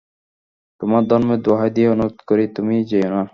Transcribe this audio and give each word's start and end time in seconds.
তোমার 0.81 1.03
ধর্মের 1.09 1.39
দোহাই 1.41 1.69
দিয়ে 1.75 1.87
অনুরোধ 1.89 2.17
করি 2.29 2.45
তুমি 2.55 2.75
যেয়ো 2.89 3.09
না। 3.15 3.21